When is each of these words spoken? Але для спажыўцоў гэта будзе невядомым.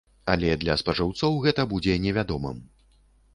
Але 0.35 0.53
для 0.61 0.77
спажыўцоў 0.81 1.37
гэта 1.45 1.67
будзе 1.75 1.99
невядомым. 2.07 2.57